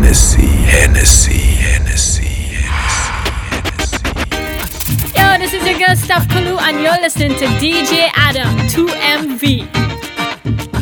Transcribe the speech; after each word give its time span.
Hennessy, 0.00 0.46
Hennessy, 0.46 1.38
Hennessy, 1.60 2.24
Yo, 5.14 5.36
this 5.38 5.52
is 5.52 5.62
your 5.68 5.78
girl 5.78 5.94
Steph 5.94 6.26
Kalu, 6.28 6.58
and 6.58 6.80
you're 6.82 6.98
listening 7.02 7.36
to 7.36 7.44
DJ 7.60 8.08
Adam 8.14 8.48
2MV. 8.68 10.79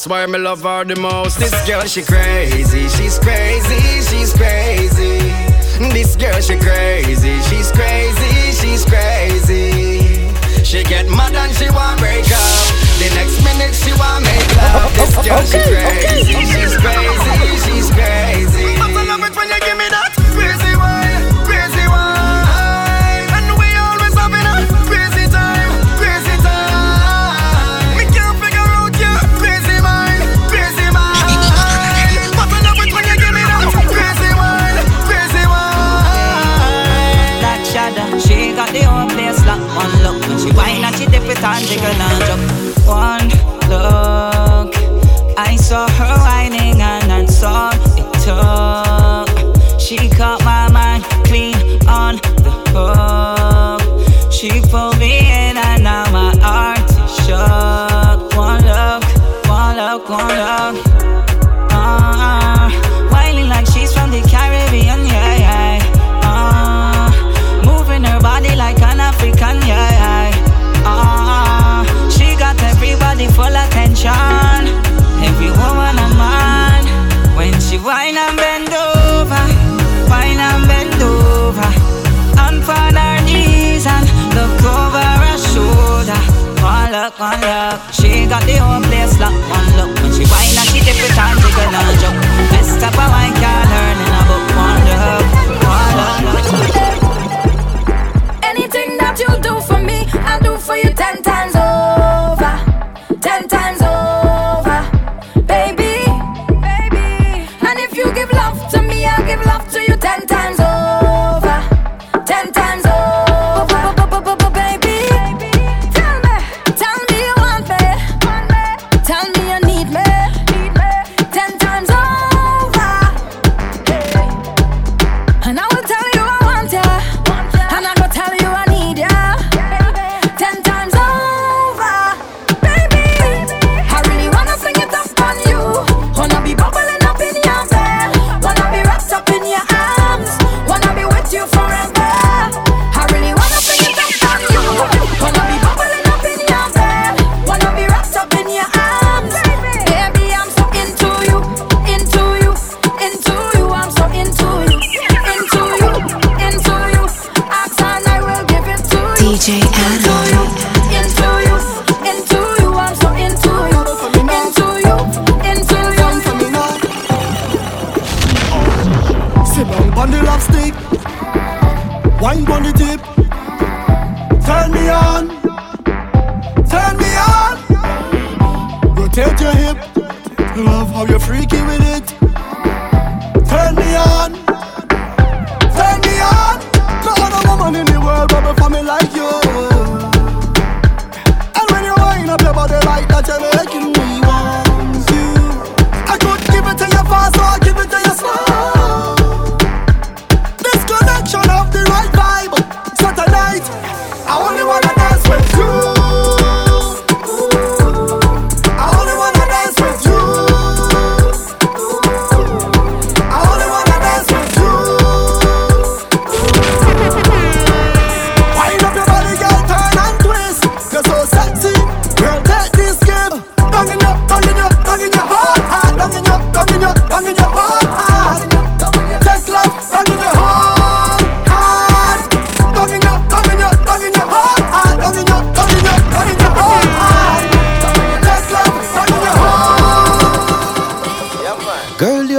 That's 0.00 0.08
why 0.08 0.24
me 0.24 0.38
love 0.38 0.62
her 0.62 0.82
the 0.82 0.96
most. 0.96 1.38
This 1.38 1.52
girl, 1.68 1.84
she 1.84 2.00
crazy, 2.00 2.88
she's 2.88 3.18
crazy, 3.18 4.00
she's 4.00 4.32
crazy. 4.32 5.20
This 5.92 6.16
girl, 6.16 6.40
she 6.40 6.56
crazy, 6.56 7.36
she's 7.44 7.70
crazy, 7.70 8.32
she's 8.56 8.84
crazy. 8.86 10.32
She 10.64 10.84
get 10.84 11.04
mad 11.04 11.36
and 11.36 11.52
she 11.52 11.68
want 11.68 12.00
break 12.00 12.24
up. 12.24 12.64
The 12.96 13.12
next 13.12 13.44
minute 13.44 13.76
she 13.76 13.92
want 14.00 14.24
make 14.24 14.48
love. 14.56 14.88
This 14.96 15.12
girl, 15.20 15.44
she 15.44 15.60
crazy, 15.68 16.32
she's 16.48 16.76
crazy, 16.80 17.44
she's 17.60 17.90
crazy. 17.92 18.80
I 18.80 19.04
love 19.04 19.20
it 19.20 19.36
when 19.36 19.48
you 19.52 19.60
give 19.60 19.76
me 19.76 19.84
that 19.84 19.99
she 40.54 40.82
and 40.84 40.96
she 40.96 41.06
dip 41.06 41.22
it 41.24 41.42
and 41.42 41.64
jiggle 41.66 41.86
and 41.86 42.24
jump. 42.24 42.86
One 42.86 43.28
look, 43.68 44.74
I 45.36 45.56
saw 45.56 45.88
her 45.88 46.18
whining 46.18 46.80
and 46.80 47.10
that's 47.10 47.42
all 47.42 47.72
it 47.96 48.08
took. 48.24 49.80
She 49.80 50.08
caught 50.08 50.44
my 50.44 50.70
mind 50.70 51.04
clean 51.24 51.56
on 51.88 52.16
the 52.44 52.52
hook. 52.72 54.32
She 54.32 54.60
pulled 54.70 54.98
me 54.98 55.18
in 55.18 55.56
and 55.56 55.84
now 55.84 56.10
my 56.10 56.34
heart 56.40 56.90
is 56.90 57.26
shook. 57.26 58.36
One 58.36 58.62
look, 58.64 59.04
one 59.46 59.76
look, 59.76 60.08
one 60.08 60.74
look. 60.74 60.89
One 86.90 87.04
look, 87.04 87.20
one 87.20 87.38
look. 87.40 87.78
She 87.92 88.26
got 88.26 88.42
the 88.42 88.56
whole 88.58 88.82
place 88.82 89.14
locked. 89.20 89.38
One 89.46 89.70
look 89.78 89.94
when 90.02 90.10
she 90.10 90.26
whine 90.26 90.58
and 90.58 90.66
she 90.74 90.80
dip 90.82 90.98
it 90.98 91.14
and 91.14 91.38
jiggle 91.38 91.70
and 91.70 92.00
jump. 92.02 92.18
Type 92.82 92.98
of 92.98 93.06
wine 93.14 93.34
can't 93.38 93.70
learn 93.70 93.94
in 94.02 94.10
a 94.10 94.22
book. 94.26 94.42
One 94.58 94.82
look, 94.90 95.22
one 95.70 95.94
look. 95.94 96.50
Anything 98.42 98.98
that 98.98 99.14
you 99.22 99.30
do 99.38 99.60
for 99.60 99.78
me, 99.78 100.10
I'll 100.26 100.40
do 100.42 100.56
for 100.58 100.76
you 100.76 100.90
ten 100.90 101.22
times 101.22 101.54
over. 101.54 102.58
Ten 103.20 103.46
times 103.46 103.82
over, 103.82 104.19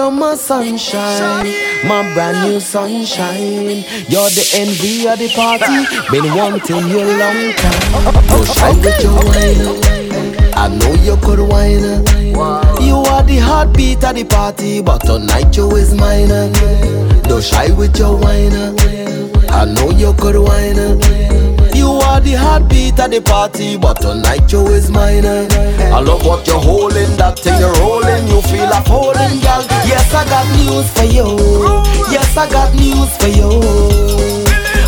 you're 0.02 0.12
my 0.12 0.34
sunshine, 0.36 1.46
my 1.86 2.02
brand 2.14 2.50
new 2.50 2.60
sunshine. 2.60 3.86
You're 4.10 4.32
the 4.38 4.46
envy 4.58 5.08
of 5.08 5.20
the 5.20 5.30
party, 5.36 5.78
been 6.10 6.36
wanting 6.36 6.88
you 6.90 7.02
a 7.02 7.14
long 7.22 7.42
time. 7.62 8.28
No 8.30 8.44
shy 8.44 8.72
with 8.82 9.04
your 9.06 9.20
wine, 9.30 10.54
I 10.56 10.68
know 10.70 10.94
you 11.04 11.18
could 11.18 11.40
whine. 11.40 12.04
You 12.84 12.98
are 13.14 13.24
the 13.24 13.38
heartbeat 13.38 14.04
of 14.04 14.16
the 14.16 14.24
party, 14.24 14.82
but 14.82 15.02
tonight 15.02 15.56
you 15.56 15.70
is 15.76 15.94
mine. 15.94 16.30
Don't 17.24 17.44
shy 17.44 17.70
with 17.72 17.98
your 18.00 18.18
wine, 18.18 18.54
I 19.50 19.66
know 19.66 19.92
you 19.92 20.14
could 20.14 20.36
whine. 20.36 21.51
You 21.82 21.98
are 21.98 22.22
the 22.22 22.38
heartbeat 22.38 23.00
of 23.00 23.10
the 23.10 23.22
party, 23.26 23.76
but 23.76 23.98
tonight 24.06 24.46
you 24.54 24.68
is 24.68 24.92
mine. 24.92 25.26
I 25.26 25.98
love 25.98 26.24
what 26.24 26.46
you're 26.46 26.62
holding, 26.62 27.18
that 27.18 27.40
thing 27.42 27.58
you're 27.58 27.74
rolling. 27.82 28.30
You 28.30 28.38
feel 28.46 28.70
like 28.70 28.86
holding, 28.86 29.42
girl. 29.42 29.66
Yes, 29.90 30.14
I 30.14 30.22
got 30.30 30.46
news 30.62 30.86
for 30.94 31.10
you. 31.10 31.26
Yes, 32.14 32.38
I 32.38 32.46
got 32.54 32.70
news 32.78 33.10
for 33.18 33.34
you. 33.34 33.50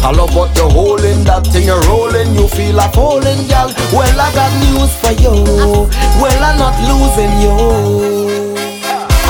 I 0.05 0.13
love 0.13 0.35
what 0.38 0.53
you're 0.55 0.69
holding, 0.69 1.25
that 1.25 1.50
thing 1.50 1.65
you're 1.65 1.81
rolling. 1.89 2.29
You 2.38 2.45
feel 2.47 2.77
like 2.77 2.93
holding, 2.93 3.41
girl. 3.50 3.73
Well, 3.89 4.13
I 4.13 4.29
got 4.38 4.53
news 4.62 4.93
for 5.01 5.17
you. 5.17 5.89
Well, 6.21 6.41
I'm 6.45 6.62
not 6.62 6.77
losing 6.85 7.33
you. 7.41 8.53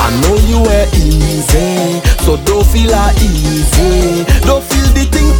I 0.04 0.12
know 0.20 0.36
you 0.44 0.60
were 0.60 0.86
easy, 1.00 2.04
so 2.28 2.36
don't 2.44 2.66
feel 2.68 2.92
like 2.92 3.16
easy. 3.24 4.28
Don't 4.44 4.60
feel 4.60 4.83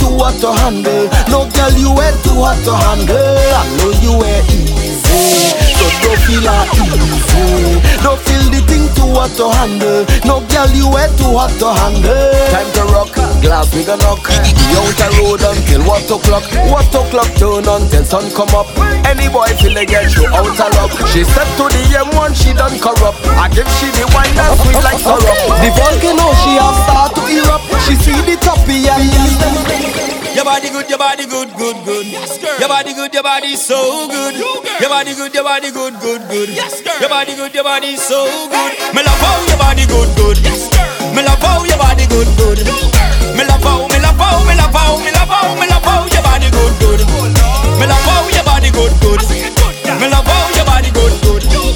too 0.04 0.18
hot 0.18 0.36
to 0.40 0.52
handle. 0.60 1.08
No 1.32 1.48
girl, 1.48 1.72
you 1.80 1.90
were 1.90 2.14
too 2.22 2.36
hot 2.36 2.60
to 2.64 2.74
handle. 2.76 3.16
I 3.16 3.64
know 3.78 3.90
you 4.04 4.12
were 4.20 4.83
so 5.14 5.86
don't 6.02 6.20
feel 6.26 6.46
a 6.46 6.58
easy. 6.74 7.78
Don't 8.02 8.20
feel 8.20 8.44
the 8.50 8.60
thing 8.66 8.84
too 8.98 9.10
hot 9.14 9.30
to 9.38 9.46
handle. 9.50 10.02
No 10.26 10.42
girl, 10.50 10.70
you 10.74 10.90
were 10.90 11.10
too 11.14 11.32
hot 11.34 11.54
to 11.62 11.68
handle. 11.70 12.32
Time 12.50 12.70
to 12.74 12.82
rock, 12.90 13.14
glass 13.42 13.70
we 13.74 13.84
gonna 13.84 14.02
knock. 14.02 14.26
The 14.26 14.76
out 14.80 15.00
road 15.18 15.42
until 15.44 15.82
what 15.86 16.06
o'clock. 16.10 16.44
What 16.70 16.90
o'clock 16.90 17.30
turn 17.38 17.66
until 17.66 18.04
sun 18.04 18.26
come 18.34 18.54
up. 18.54 18.68
Any 19.06 19.28
boy 19.30 19.50
feel 19.62 19.74
they 19.74 19.86
get 19.86 20.10
you 20.16 20.26
out 20.34 20.50
of 20.50 20.70
luck. 20.74 20.92
She 21.12 21.22
step 21.22 21.48
to 21.62 21.70
the 21.70 21.82
M1, 22.10 22.34
she 22.34 22.50
done 22.52 22.74
corrupt. 22.82 23.22
I 23.38 23.48
give 23.54 23.68
she 23.78 23.88
the 23.94 24.06
wine 24.10 24.34
that 24.34 24.58
sweet 24.58 24.82
like 24.82 24.98
syrup. 24.98 25.38
The 25.62 25.70
volcano 25.78 26.26
she 26.42 26.58
have 26.58 26.78
start 26.82 27.10
to 27.14 27.22
erupt. 27.30 27.66
She 27.86 27.94
see 28.02 28.18
the 28.26 28.36
top 28.42 28.58
and 28.66 30.23
your 30.34 30.44
body 30.44 30.68
good, 30.70 30.88
your 30.90 30.98
body 30.98 31.26
good, 31.26 31.48
good, 31.56 31.78
good. 31.84 32.06
Yes, 32.06 32.38
girl. 32.42 32.58
Your 32.58 32.68
body 32.68 32.92
good, 32.92 33.14
your 33.14 33.22
body 33.22 33.54
so 33.56 34.08
good. 34.10 34.34
You, 34.34 34.50
girl. 34.66 34.80
Your 34.80 34.90
body 34.90 35.14
good, 35.14 35.32
your 35.34 35.44
body 35.44 35.70
good, 35.70 35.94
good, 36.02 36.22
good. 36.28 36.48
Yes, 36.50 36.82
girl. 36.82 36.98
Your 37.00 37.08
body 37.08 37.34
good, 37.36 37.54
your 37.54 37.62
body 37.64 37.96
so 37.96 38.26
good. 38.50 38.72
Hey. 38.74 38.92
Me 38.92 39.02
love 39.06 39.20
how 39.22 39.38
your 39.46 39.58
body 39.58 39.86
good, 39.86 40.10
good. 40.18 40.38
Yes, 40.42 40.66
girl. 40.74 41.14
Me 41.14 41.22
love 41.22 41.38
how 41.38 41.62
your 41.62 41.78
body 41.78 42.06
good, 42.10 42.26
good. 42.36 42.58
You, 42.58 42.66
girl. 42.66 43.36
Me 43.38 43.46
love 43.46 43.62
how, 43.62 43.86
me 43.86 43.98
love 44.02 44.18
how, 44.18 44.42
me 44.42 44.54
love 44.58 44.74
how, 44.74 44.98
me 44.98 45.10
love 45.14 45.30
how, 45.30 45.54
me 45.54 45.66
love 45.70 45.86
how 45.86 46.02
your 46.10 46.22
body 46.26 46.50
good, 46.50 46.74
good. 46.82 47.00
Oh, 47.06 47.78
me 47.78 47.86
love 47.86 48.02
how 48.02 48.26
your 48.34 48.44
body 48.44 48.70
good, 48.74 48.90
good. 49.00 49.22
Good 49.22 49.54
yeah. 49.86 49.98
Me 50.02 50.10
love 50.10 50.26
how 50.26 50.50
your 50.58 50.66
body 50.66 50.90
good, 50.90 51.14
good. 51.22 51.42
You, 51.46 51.73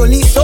Solís 0.00 0.39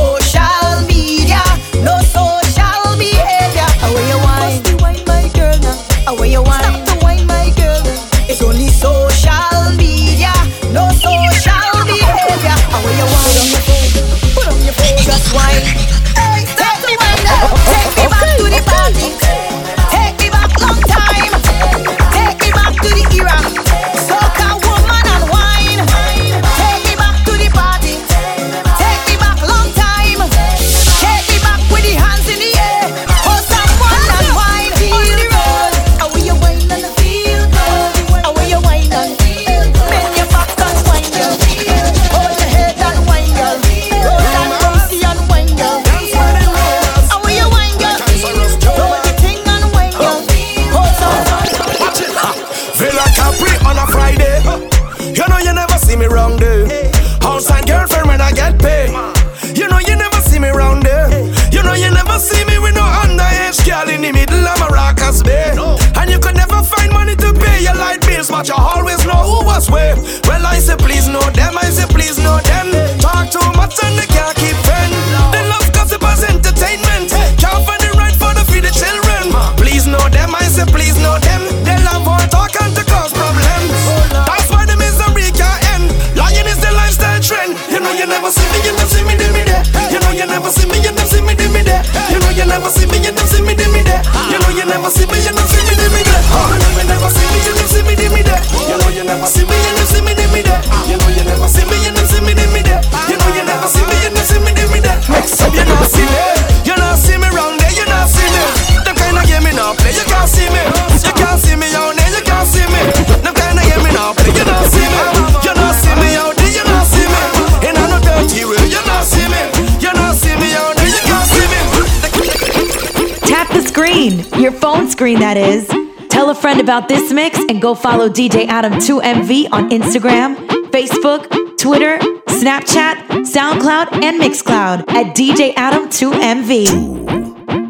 Tell 126.17 126.31
a 126.31 126.35
friend 126.35 126.63
about 126.63 126.89
this 126.89 127.13
mix 127.13 127.39
and 127.39 127.61
go 127.61 127.75
follow 127.75 128.09
DJ 128.09 128.47
Adam2MV 128.47 129.49
on 129.53 129.69
Instagram, 129.69 130.35
Facebook, 130.71 131.29
Twitter, 131.59 131.99
Snapchat, 132.29 132.95
SoundCloud, 133.27 134.03
and 134.03 134.19
Mixcloud 134.19 134.89
at 134.89 135.15
DJ 135.15 135.53
Adam2MV. 135.53 136.69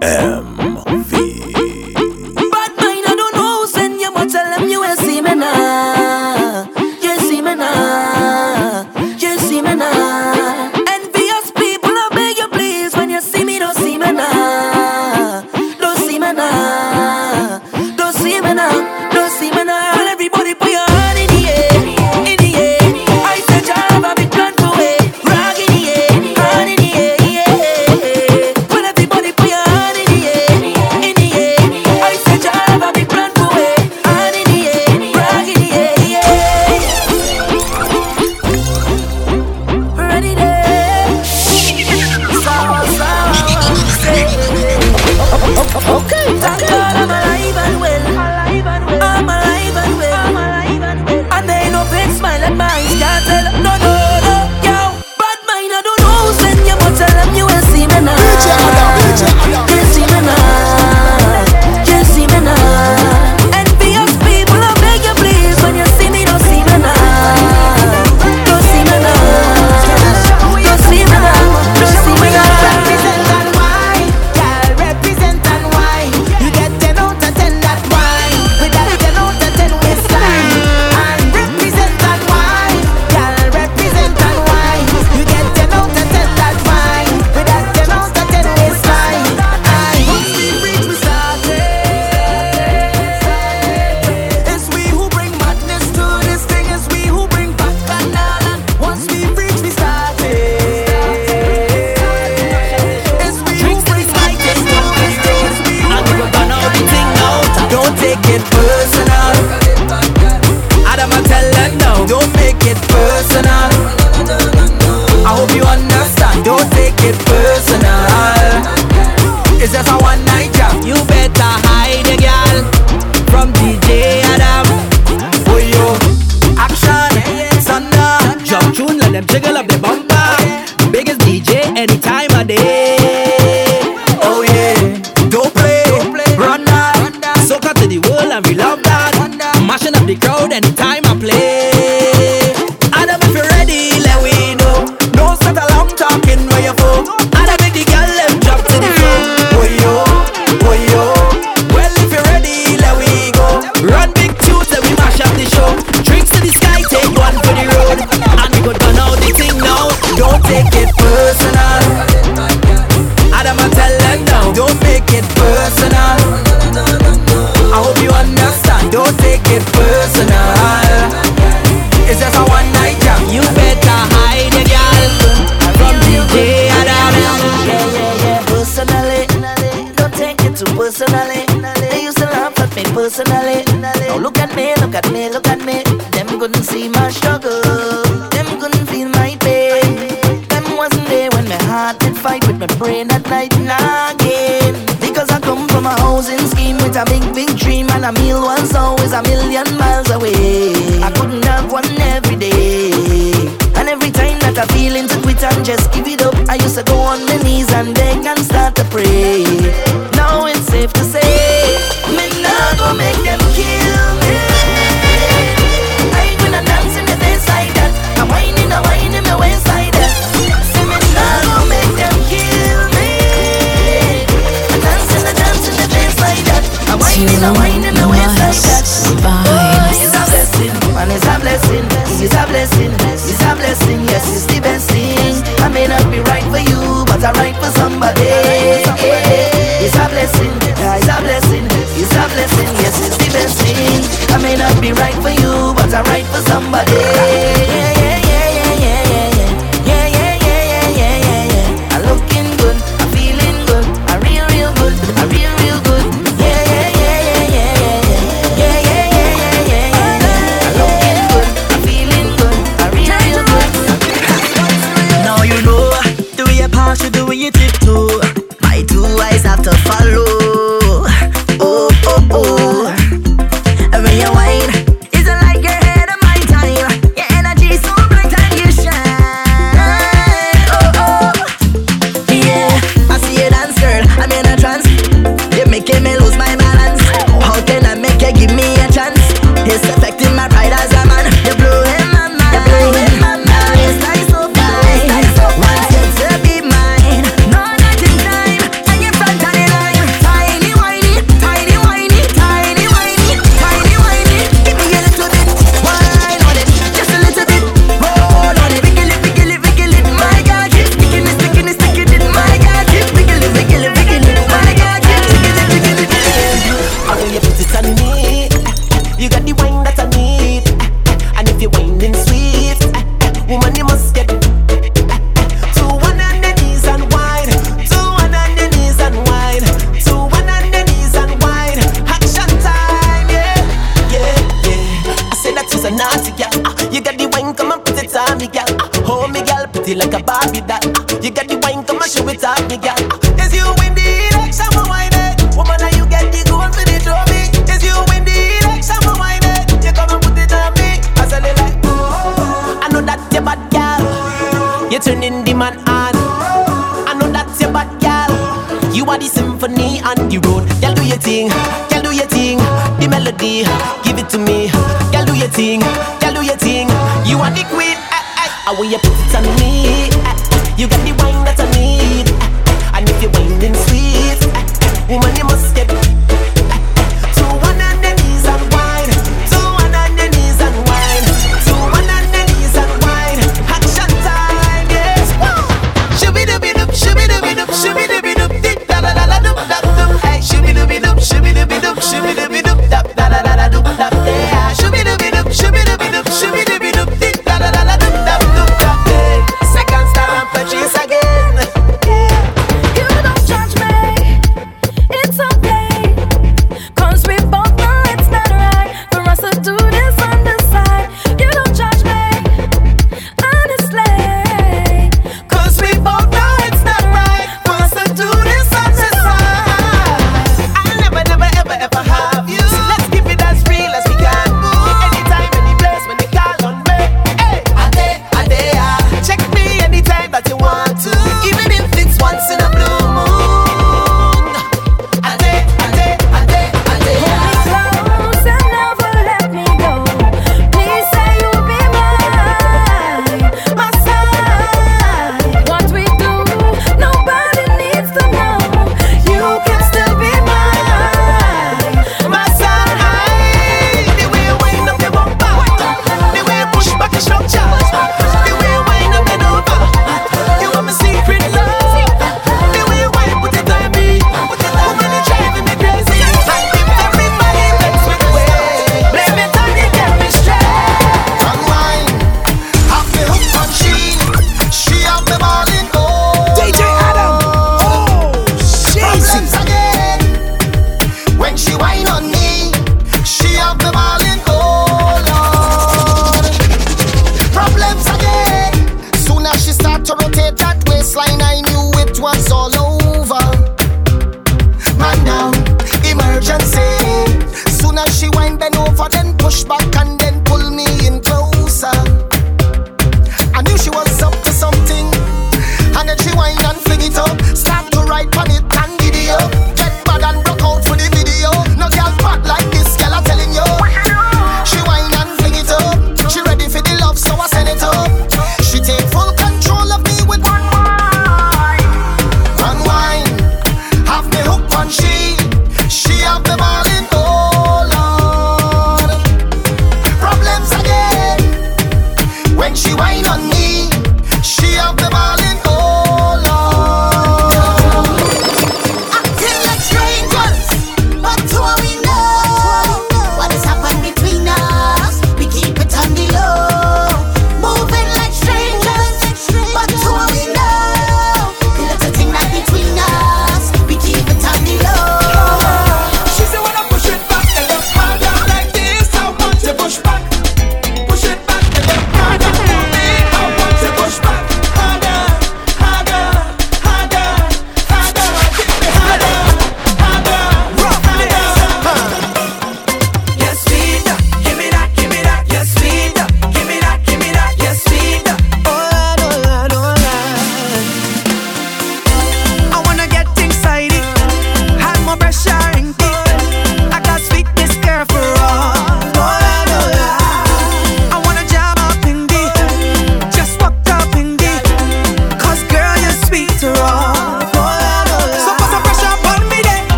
2M. 0.00 0.53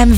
Adam 0.00 0.14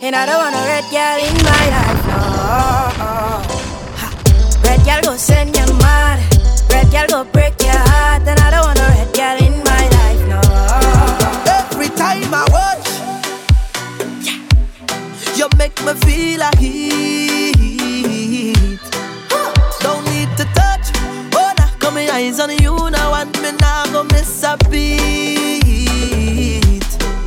And 0.00 0.14
I 0.14 0.26
don't 0.26 0.38
want 0.38 0.54
a 0.54 0.58
red 0.60 0.84
girl 0.92 1.18
in 1.18 1.34
my 1.42 1.70
life, 1.74 2.06
no. 2.06 2.18
Ha. 3.98 4.08
Red 4.62 4.84
girl 4.86 5.00
go 5.02 5.16
send 5.16 5.56
you 5.56 5.66
mad. 5.78 6.20
Red 6.70 6.90
girl 6.92 7.06
go 7.08 7.24
break 7.32 7.60
your 7.60 7.72
heart. 7.72 8.22
And 8.28 8.38
I 8.38 8.50
don't 8.50 8.64
want 8.64 8.78
a 8.78 8.82
red 8.94 9.12
girl 9.12 9.36
in 9.42 9.58
my 9.64 9.88
life, 9.98 10.22
no. 10.30 10.40
Every 11.50 11.88
time 11.96 12.32
I 12.32 12.46
watch, 12.54 12.88
you 15.36 15.48
make 15.58 15.76
me 15.82 15.94
feel 16.06 16.42
a 16.42 16.50
heat. 16.56 17.98
Don't 19.80 20.04
need 20.14 20.30
to 20.36 20.44
touch. 20.54 20.92
Oh, 21.34 21.52
nah, 21.58 21.70
got 21.80 21.92
my 21.92 22.08
eyes 22.08 22.38
on 22.38 22.50
you 22.56 22.88
now, 22.90 23.14
and 23.14 23.32
me 23.42 23.50
now 23.60 23.84
go 23.86 24.04
miss 24.04 24.44
a 24.44 24.56
beat. 24.70 24.94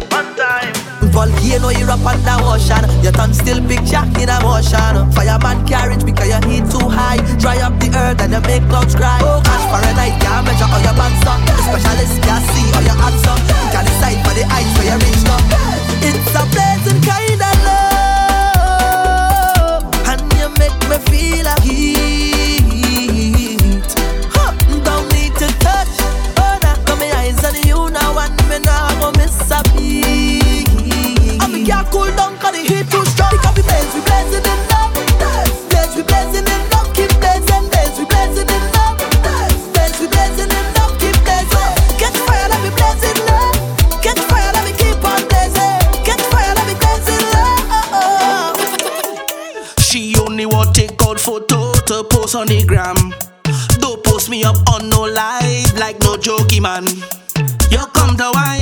One 0.10 0.36
time. 0.38 0.81
Volcano, 1.12 1.70
you 1.70 1.86
up 1.92 2.06
under 2.06 2.38
ocean. 2.48 2.84
Your 3.04 3.12
tongue 3.12 3.34
still 3.34 3.60
picture 3.68 4.04
in 4.20 4.30
a 4.30 4.40
motion. 4.42 5.12
Fireman 5.12 5.66
carriage 5.68 6.04
because 6.06 6.28
your 6.28 6.42
heat 6.48 6.66
too 6.72 6.88
high. 6.90 7.18
Dry 7.38 7.60
up 7.62 7.78
the 7.80 7.92
earth 7.96 8.22
and 8.22 8.32
you 8.34 8.42
make 8.48 8.64
clouds 8.70 8.96
cry. 8.96 9.20
Oh 9.22 9.42
gosh, 9.44 9.66
Fahrenheit 9.70 10.16
can't 10.22 10.46
measure 10.48 10.66
all 10.72 10.82
your 10.82 10.96
bands 10.96 11.26
up. 11.28 11.40
The 11.46 11.54
specialist 11.68 12.22
can 12.24 12.42
see 12.56 12.68
all 12.76 12.84
your 12.84 12.96
hands 12.96 13.24
up. 13.28 13.40
You 13.40 13.70
can 13.76 13.84
decide 13.86 14.20
for 14.26 14.34
the 14.34 14.44
heights 14.48 14.72
for 14.78 14.84
your 14.88 14.98
reach 15.04 15.24
now. 15.28 15.40
It's 16.02 16.34
a 16.34 16.44
pleasant 16.50 17.04
kind 17.06 17.42
of 17.44 17.56
love, 18.72 19.84
and 20.10 20.22
you 20.40 20.48
make 20.58 20.78
me 20.90 20.98
feel 21.12 21.46
a 21.48 21.56
heat. 21.62 22.64
Huh, 24.32 24.52
Don't 24.84 25.08
need 25.14 25.36
to 25.44 25.48
touch. 25.60 25.92
Oh, 26.40 26.56
nah, 26.64 26.76
got 26.88 26.98
my 26.98 27.12
eyes 27.20 27.44
on 27.46 27.56
you 27.68 27.90
now, 27.92 28.18
and 28.18 28.34
me 28.50 28.58
now 28.66 28.90
go 29.00 29.12
miss 29.20 29.52
a 29.52 29.62
beat. 29.76 30.21
Cool 31.90 32.12
down 32.16 32.38
'cause 32.40 32.54
the 32.54 32.60
heat 32.60 32.86
too 32.92 33.04
strong. 33.06 33.32
Because 33.32 33.56
we 33.58 33.64
blaze, 33.64 33.94
we 33.96 34.02
blazing 34.08 34.46
in 34.52 34.60
love. 34.70 34.94
Blaze, 35.70 35.96
we 35.96 36.04
blazing 36.04 36.48
in 36.48 36.62
love. 36.72 36.90
Keep 36.94 37.12
blazing, 37.20 37.66
blaze, 37.72 37.98
we 38.00 38.06
blazing 38.12 38.50
in 38.56 38.64
love. 38.76 38.96
Blaze, 39.74 39.98
we 40.00 40.08
blazing 40.14 40.52
in 40.60 40.66
love. 40.76 40.94
Keep 41.02 41.18
blazing. 41.26 41.74
Catch 42.02 42.18
fire, 42.28 42.48
let 42.52 42.60
me 42.64 42.70
blaze 42.78 43.04
in 43.10 43.18
love. 43.28 43.56
Catch 44.04 44.22
fire, 44.30 44.52
let 44.56 44.64
me 44.64 44.74
keep 44.82 45.04
on 45.04 45.22
blazing. 45.32 45.80
Catch 46.08 46.24
fire, 46.32 46.54
let 46.58 46.66
me 46.70 46.76
blaze 46.82 47.10
in 47.16 47.24
love. 47.36 48.58
She 49.88 50.16
only 50.26 50.46
want 50.46 50.74
take 50.74 51.02
out 51.06 51.20
photo 51.20 51.74
to 51.88 52.04
post 52.06 52.36
on 52.36 52.48
the 52.48 52.64
gram. 52.64 53.14
Don't 53.80 54.02
post 54.04 54.30
me 54.30 54.46
up 54.46 54.58
on 54.74 54.88
no 54.90 55.02
live 55.02 55.74
like 55.78 56.00
no 56.04 56.16
jokey 56.16 56.62
man. 56.62 56.86
You 57.70 57.84
come 57.98 58.16
to 58.18 58.32
wine, 58.34 58.61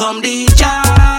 come 0.00 0.22
the 0.22 0.46
jam, 0.56 1.09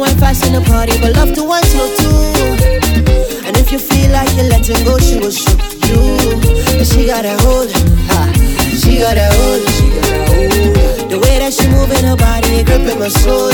wine 0.00 0.16
fast 0.16 0.46
in 0.46 0.52
the 0.54 0.62
party, 0.62 0.98
but 1.00 1.12
love 1.14 1.34
to 1.34 1.44
wine 1.44 1.62
slow 1.64 1.86
too. 2.00 2.32
And 3.44 3.56
if 3.56 3.70
you 3.70 3.78
feel 3.78 4.10
like 4.10 4.32
you're 4.34 4.48
letting 4.48 4.82
go, 4.84 4.96
she 4.98 5.20
will 5.20 5.30
shoot 5.30 5.60
you. 5.84 6.00
But 6.80 6.86
she 6.88 7.04
got 7.04 7.24
a 7.28 7.36
hold, 7.44 7.70
ha. 8.08 8.32
She 8.80 8.98
got 8.98 9.20
a 9.20 9.28
hold, 9.36 9.60
she 9.76 9.86
got 9.92 10.08
a 10.08 10.24
hold. 10.32 11.10
The 11.12 11.18
way 11.20 11.36
that 11.38 11.52
she 11.52 11.68
moving 11.68 12.04
her 12.08 12.16
body, 12.16 12.64
gripping 12.64 12.98
my 12.98 13.12
soul. 13.12 13.52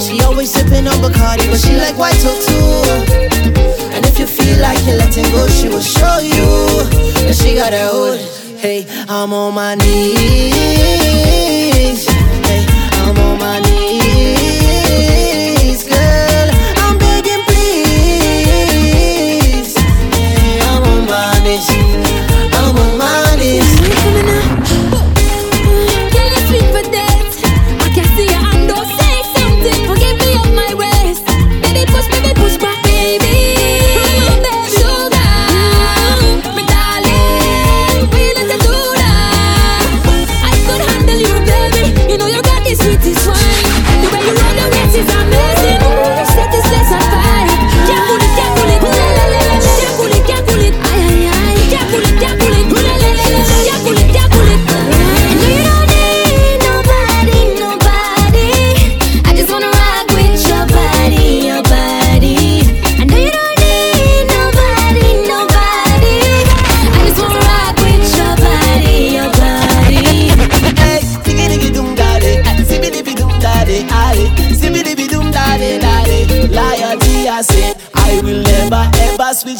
She 0.00 0.22
always 0.24 0.50
sipping 0.50 0.88
on 0.88 0.96
Bacardi, 1.04 1.44
but 1.52 1.60
she 1.60 1.76
like 1.76 1.96
white 2.00 2.16
talk 2.24 2.40
too. 2.48 2.80
And 3.92 4.06
if 4.08 4.18
you 4.18 4.26
feel 4.26 4.56
like 4.64 4.80
you're 4.86 4.96
letting 4.96 5.28
go, 5.30 5.46
she 5.48 5.68
will 5.68 5.84
show 5.84 6.18
you. 6.24 6.88
And 7.28 7.36
she 7.36 7.54
got 7.54 7.74
a 7.74 7.84
hold. 7.92 8.18
Hey, 8.56 8.86
I'm 9.08 9.34
on 9.34 9.52
my 9.54 9.74
knees. 9.74 10.06
Hey, 12.48 12.64
I'm 13.04 13.18
on 13.18 13.38
my 13.38 13.60
knees. 13.60 13.91
deniz 21.52 21.81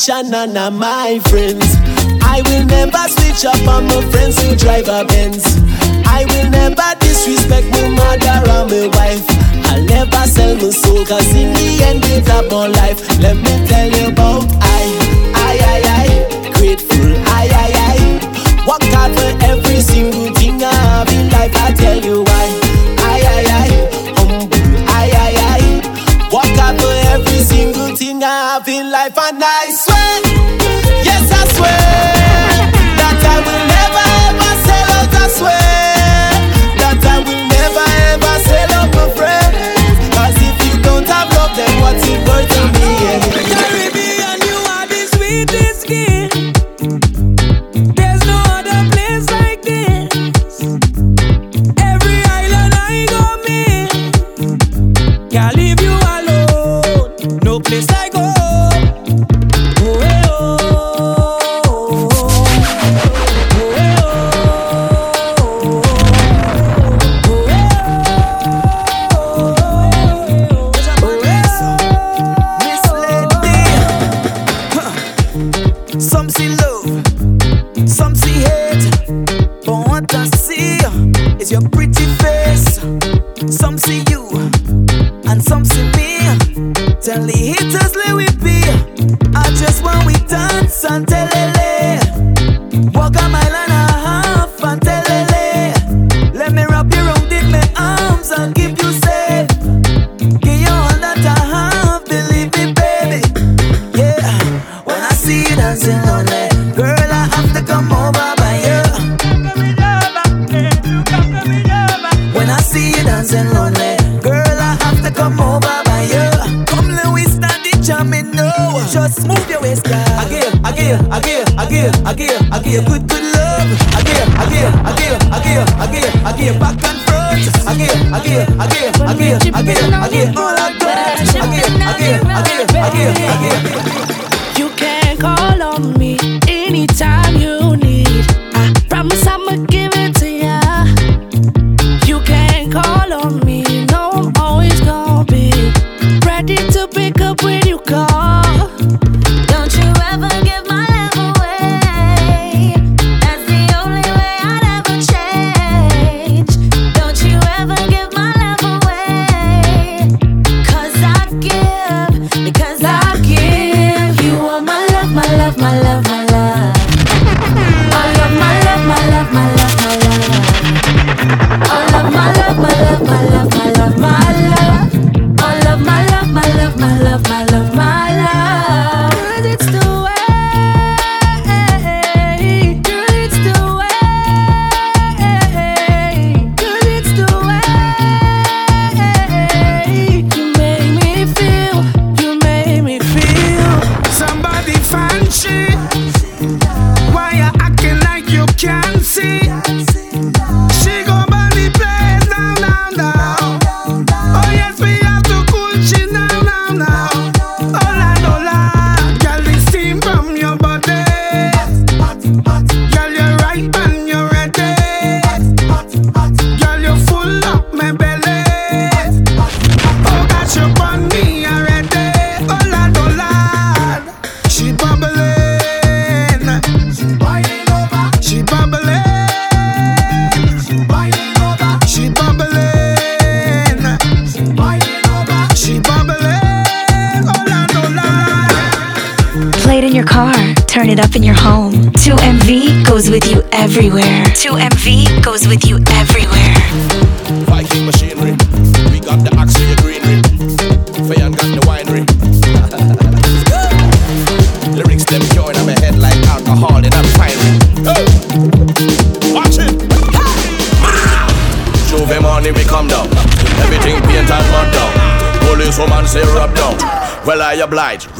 and 0.09 0.31
none 0.31 0.79
my 0.79 1.21
friends. 1.29 1.65
I 2.23 2.43
will 2.47 2.65
never 2.67 3.05
switch 3.09 3.45
up 3.45 3.69
on 3.69 3.85
my 3.87 4.01
friends 4.11 4.41
who 4.43 4.57
drive 4.57 4.89
a 4.89 5.05
Benz. 5.05 5.45
I 6.07 6.25
will 6.31 6.51
never 6.51 6.99
disrespect 6.99 7.69
my 7.71 7.89
mother 7.89 8.37
or 8.51 8.65
my 8.67 8.87
wife. 8.97 9.25
I'll 9.71 9.85
never 9.85 10.27
sell 10.27 10.57
my 10.57 10.71
soul, 10.71 11.05
cause 11.05 11.35
in 11.35 11.53
the 11.53 11.85
end 11.85 12.03
it's 12.05 12.29
upon 12.29 12.73
life. 12.73 12.99
Let 13.21 13.37
me 13.37 13.67
tell 13.69 13.89
you 13.91 14.09
about 14.09 14.45
I, 14.61 14.83
I, 15.35 15.55
I, 15.73 15.81
I, 16.01 16.51
grateful, 16.53 17.13
I, 17.29 17.47
I, 17.53 17.71
I. 17.91 18.67
Work 18.67 18.83
hard 18.95 19.13
for 19.15 19.45
every 19.45 19.81
single 19.81 20.35
thing 20.35 20.63
I 20.65 20.73
have 20.73 21.09
in 21.11 21.29
life, 21.31 21.55
I 21.55 21.73
tell 21.75 22.01
you. 22.03 22.32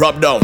Rub 0.03 0.21
down. 0.21 0.42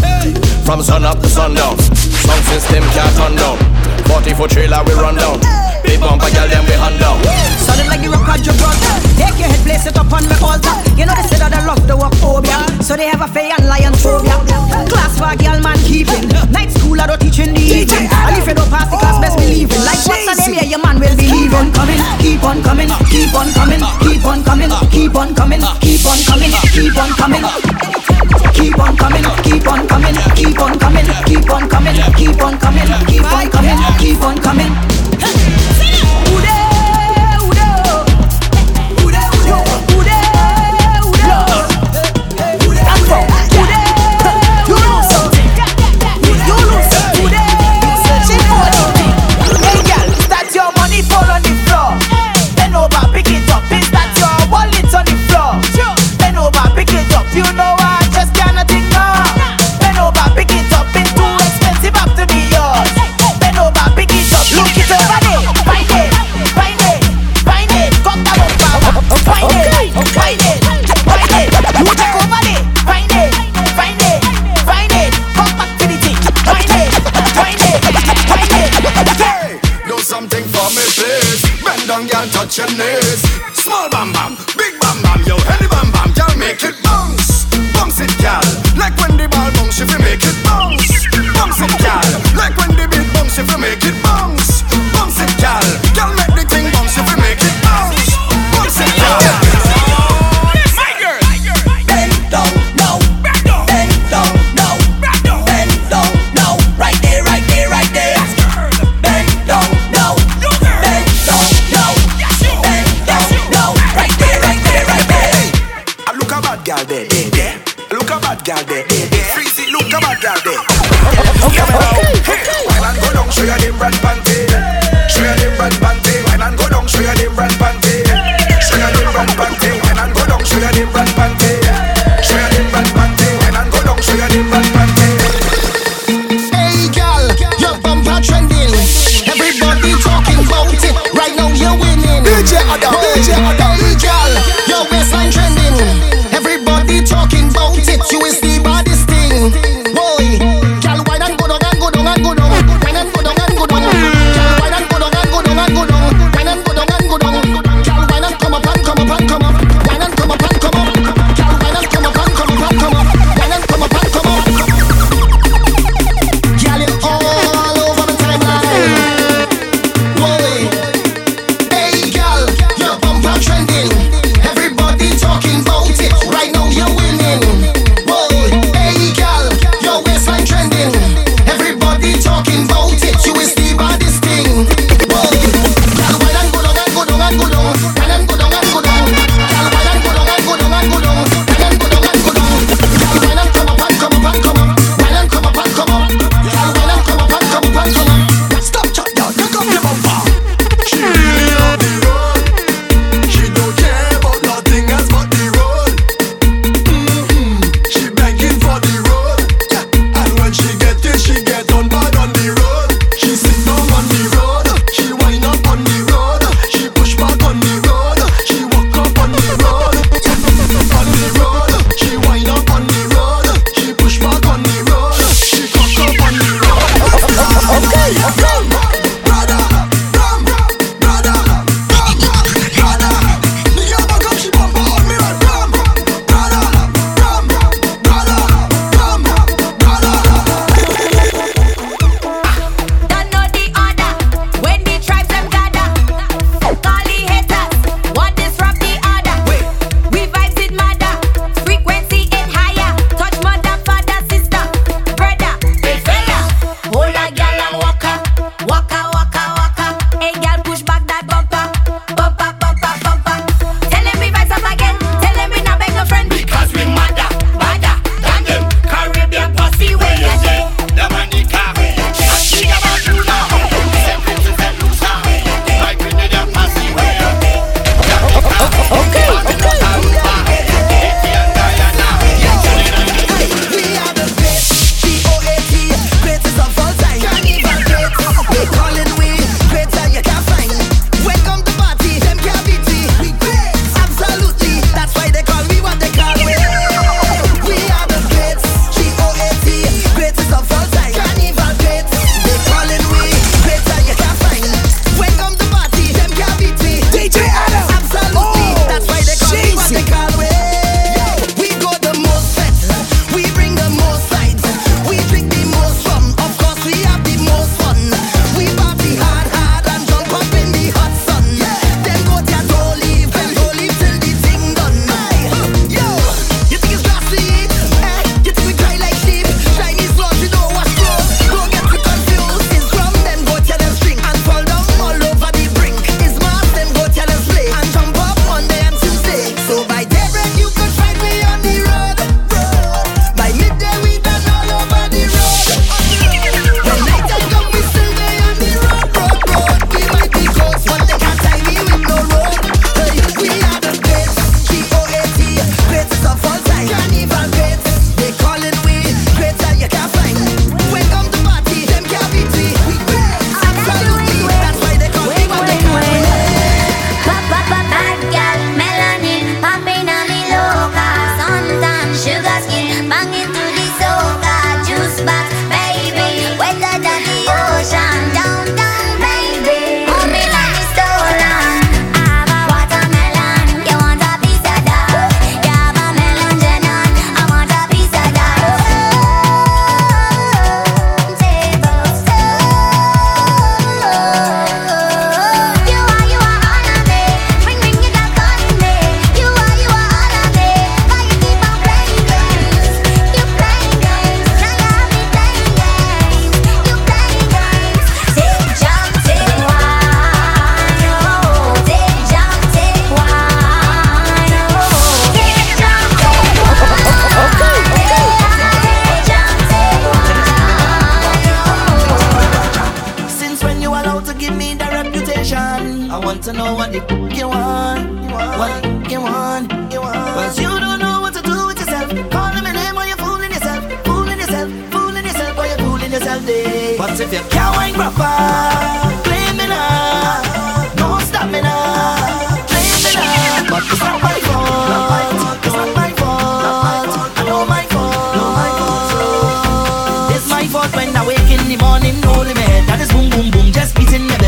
the 451.69 451.77
morning, 451.77 452.21
no 452.21 452.33
limit. 452.33 452.87
That 452.87 453.01
is 453.01 453.13
boom, 453.13 453.29
boom, 453.31 453.51
boom, 453.51 453.73
just 453.73 453.95
beating 453.95 454.29
your 454.29 454.39
bed. 454.39 454.48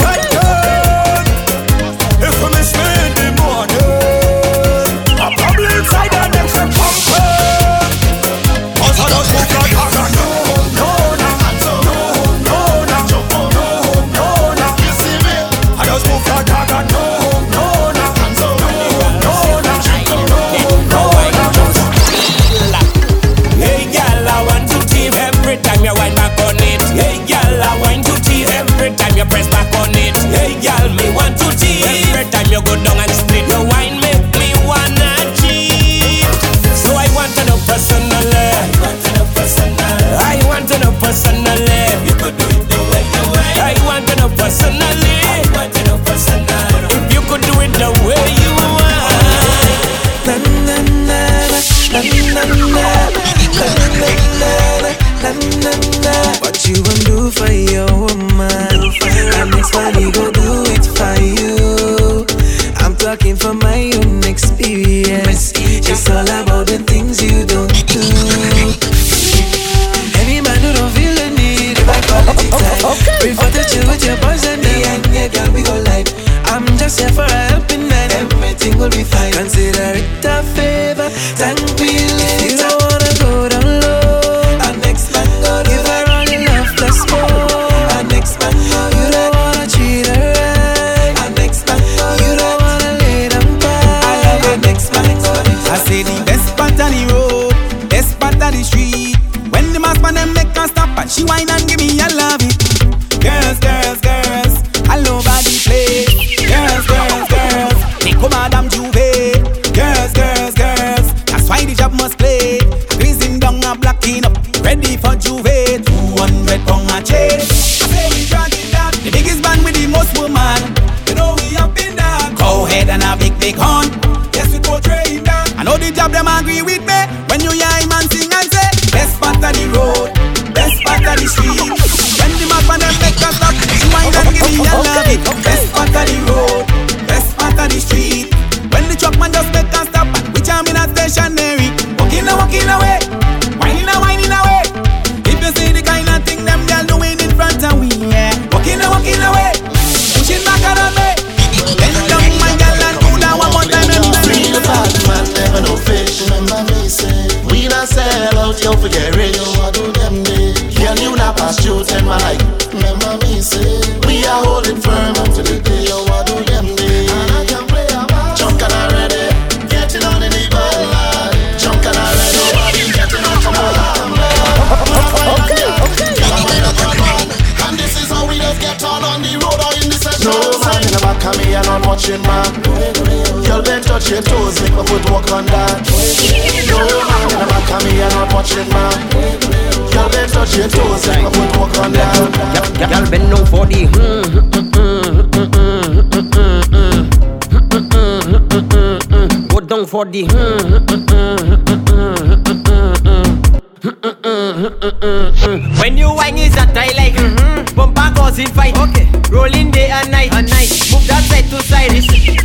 When 204.61 205.97
you 205.97 206.13
whine, 206.13 206.37
is 206.37 206.53
a 206.53 206.69
tie 206.69 206.93
like 206.93 207.17
mm-hmm. 207.17 207.75
Bumper 207.75 208.13
goes 208.13 208.37
in 208.37 208.45
fight 208.53 208.77
okay. 208.77 209.09
Rolling 209.33 209.71
day 209.71 209.89
and 209.89 210.11
night. 210.11 210.31
and 210.33 210.47
night 210.47 210.69
Move 210.93 211.01
that 211.09 211.25
side 211.25 211.49
to 211.49 211.57
side 211.65 211.89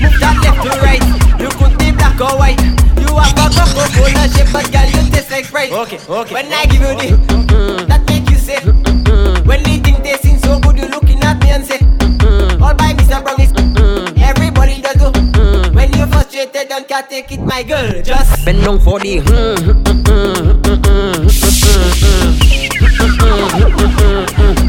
Move 0.01 0.17
that 0.17 0.41
left 0.41 0.65
to 0.65 0.73
right 0.81 1.05
You 1.37 1.53
could 1.61 1.77
be 1.77 1.93
black 1.93 2.17
or 2.17 2.33
white 2.41 2.57
You 2.97 3.13
have 3.21 3.37
a 3.37 3.53
coca-cola 3.53 4.33
shape 4.33 4.49
But 4.49 4.73
girl 4.73 4.89
you 4.89 5.13
taste 5.13 5.31
like 5.31 5.45
Sprite 5.45 5.73
okay. 5.73 6.01
Okay. 6.09 6.33
When 6.33 6.49
I 6.49 6.65
give 6.65 6.81
you 6.81 6.97
the 6.97 7.21
mm-hmm. 7.21 7.85
That 7.85 8.01
make 8.09 8.31
you 8.31 8.39
say 8.41 8.65
mm-hmm. 8.65 9.47
When 9.47 9.63
they 9.63 10.17
seem 10.17 10.39
so 10.39 10.59
good 10.61 10.79
You 10.79 10.89
looking 10.89 11.21
at 11.21 11.37
me 11.45 11.51
and 11.51 11.67
say 11.67 11.85
mm-hmm. 11.85 12.63
All 12.65 12.73
by 12.73 12.97
Mr. 12.97 13.21
Brown 13.21 13.37
mm-hmm. 13.37 14.17
Everybody 14.17 14.81
does 14.81 14.97
go 14.97 15.13
mm-hmm. 15.13 15.75
When 15.77 15.93
you 15.93 16.07
frustrated 16.07 16.71
Don't 16.71 16.89
care 16.89 17.03
take 17.03 17.31
it 17.33 17.45
my 17.45 17.63
girl 17.63 18.01
Just 18.01 18.43
Bend 18.47 18.65
down 18.65 18.81
for 18.81 19.01
the. 19.01 19.21
Mm-hmm. 19.21 20.86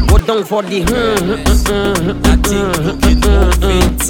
Go 0.08 0.16
down 0.18 0.44
for 0.44 0.62
the. 0.62 0.80
That 2.22 2.40
thing 2.46 2.68
looking 2.84 3.20
move 3.20 3.64
it. 3.64 4.02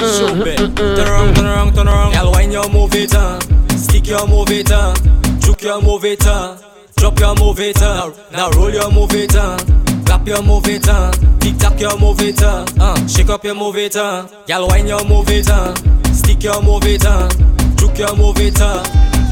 Show 0.00 0.42
it. 0.46 0.76
Turn 0.76 1.08
around, 1.08 1.34
turn 1.34 1.46
around, 1.46 1.74
turn 1.74 1.88
around. 1.88 2.12
Girl, 2.12 2.30
wine 2.32 2.52
your 2.52 2.68
move 2.70 2.94
it, 2.94 3.14
uh. 3.14 3.38
Stick 3.76 4.06
your 4.06 4.26
move 4.26 4.50
it, 4.50 4.70
uh. 4.70 4.94
Juke 5.40 5.62
your 5.62 5.80
move 5.82 6.04
it, 6.04 6.26
uh. 6.26 6.56
Drop 6.96 7.18
your 7.20 7.34
move 7.36 7.60
it, 7.60 7.80
uh. 7.82 8.10
Now 8.32 8.50
roll 8.50 8.70
your 8.70 8.90
move 8.90 9.14
it, 9.14 9.34
uh. 9.36 9.58
Clap 10.06 10.26
your 10.26 10.42
move 10.42 10.66
it, 10.68 10.88
uh. 10.88 11.10
Tick 11.40 11.58
tock 11.58 11.78
your 11.80 11.98
move 11.98 12.20
it, 12.20 12.42
uh. 12.42 12.64
uh. 12.80 13.06
Shake 13.06 13.28
up 13.30 13.44
your 13.44 13.54
move 13.54 13.76
it, 13.76 13.96
uh. 13.96 14.26
Girl, 14.46 14.66
wine 14.68 14.86
your 14.86 15.04
move 15.04 15.28
it, 15.30 15.48
uh. 15.48 15.74
Stick 16.12 16.42
your 16.42 16.62
move 16.62 16.84
it, 16.84 17.04
uh. 17.04 17.28
Juke 17.76 17.98
your 17.98 18.16
move 18.16 18.38
it, 18.40 18.60
uh. 18.60 18.82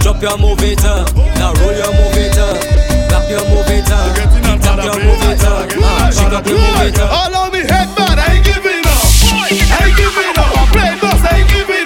Drop 0.06 0.22
your 0.22 0.38
move 0.38 0.62
it, 0.62 0.84
uh. 0.84 1.04
Now 1.34 1.52
roll 1.58 1.74
your 1.74 1.90
move 1.90 2.14
it, 2.14 2.38
uh. 2.38 2.54
Clap 3.10 3.28
your 3.28 3.42
move 3.50 3.66
it, 3.66 3.90
uh. 3.90 4.14
Tick 4.14 4.62
tock 4.62 4.84
your 4.84 5.02
move 5.02 5.18
it, 5.26 5.42
uh. 5.42 6.12
Shake 6.12 6.32
up 6.32 6.46
your 6.46 6.54
move 6.54 6.82
it, 6.86 6.96
uh. 7.00 7.10
All 7.10 7.34
on 7.34 7.50
me 7.50 7.58
head, 7.66 7.90
man, 7.98 8.16
I 8.16 8.36
ain't 8.36 8.44
giving 8.44 8.86
up. 8.86 9.02
I 9.34 9.50
ain't 9.82 9.96
giving 9.98 10.38
up. 10.38 10.46
I 10.46 10.66
play 10.70 10.94
boss, 11.02 11.24
I 11.26 11.38
ain't 11.38 11.50
giving 11.50 11.80
up. 11.82 11.85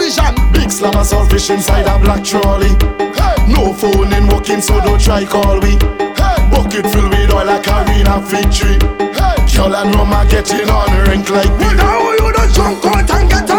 Provision. 0.00 0.52
Big 0.52 0.70
slam 0.70 0.96
of 0.96 1.30
fish 1.30 1.50
inside 1.50 1.86
a 1.86 1.98
black 1.98 2.24
trolley. 2.24 2.72
No 3.48 3.72
phone 3.74 4.12
in 4.12 4.26
working, 4.28 4.60
so 4.60 4.80
don't 4.80 5.00
try 5.00 5.24
call 5.24 5.60
we. 5.60 5.76
Bucket 6.50 6.86
filled 6.92 7.10
with 7.10 7.32
oil 7.32 7.46
like 7.46 7.68
arena 7.68 8.20
victory. 8.20 8.78
Girl 9.54 9.76
and 9.76 9.94
rum 9.94 10.12
are 10.12 10.26
getting 10.26 10.68
on 10.70 10.88
rank 11.06 11.28
like 11.30 11.52
me. 11.58 11.74
Now 11.76 12.12
you 12.12 12.32
don't 12.32 12.52
jump 12.52 12.84
out 12.86 13.10
and 13.10 13.30
get 13.30 13.49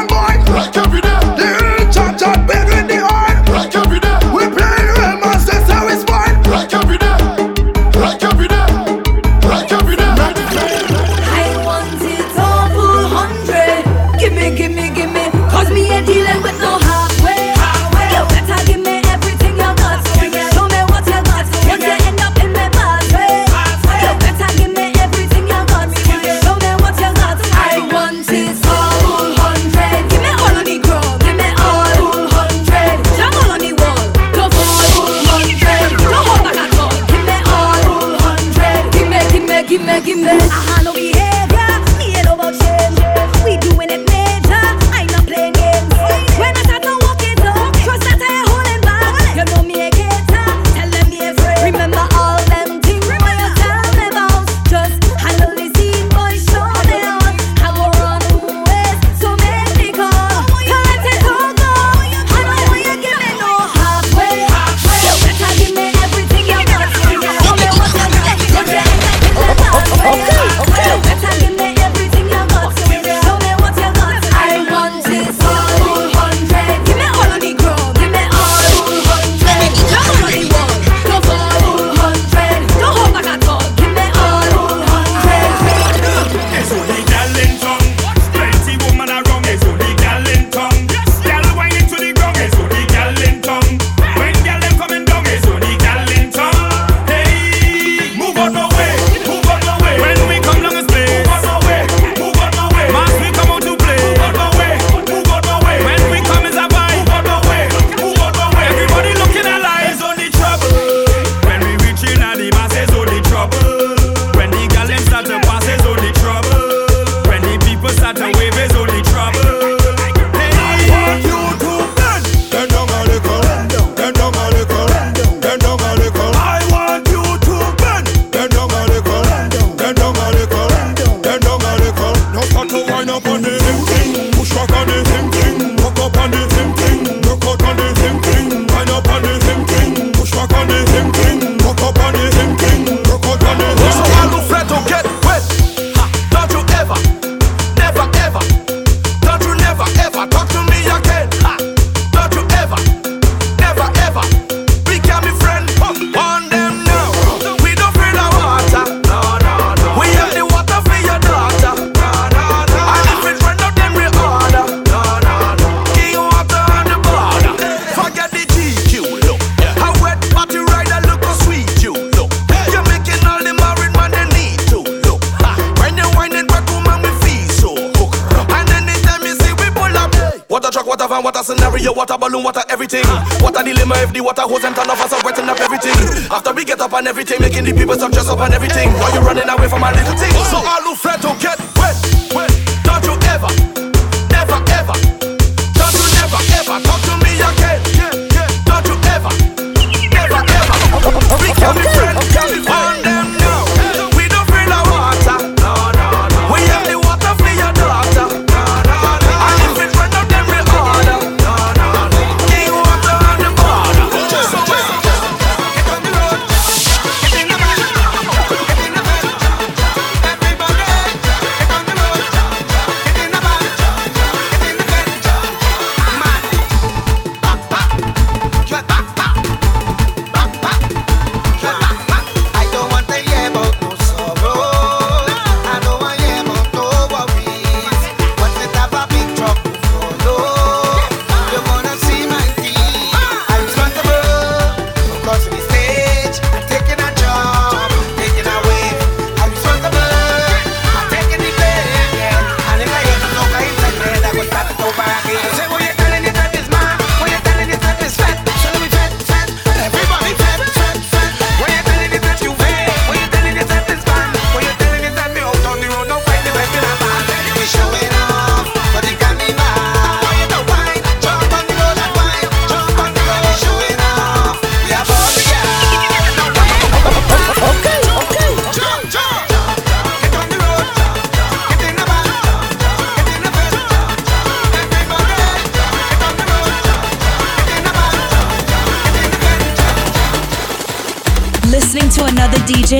your 181.81 181.93
water 181.93 182.17
balloon, 182.17 182.43
water 182.43 182.63
everything. 182.69 183.05
Water 183.41 183.63
dilemma 183.63 183.95
if 184.05 184.13
the 184.13 184.21
water 184.21 184.43
hose 184.43 184.63
and 184.63 184.75
turn 184.75 184.89
off 184.89 185.01
us 185.01 185.13
are 185.13 185.21
wetting 185.25 185.49
up 185.49 185.59
everything. 185.59 185.95
After 186.31 186.53
we 186.53 186.63
get 186.65 186.79
up 186.79 186.93
on 186.93 187.07
everything, 187.07 187.41
making 187.41 187.65
the 187.65 187.73
people 187.73 187.95
stop 187.95 188.11
dress 188.11 188.29
up 188.29 188.39
on 188.39 188.53
everything. 188.53 188.89
Why 188.93 189.13
you 189.13 189.21
running 189.21 189.49
away 189.49 189.67
from 189.67 189.81
my 189.81 189.91
little 189.91 190.15
thing? 190.17 190.31
So 190.49 190.57
all 190.57 190.81
who 190.83 190.95
fret 190.95 191.21
to 191.21 191.35
get 191.41 191.70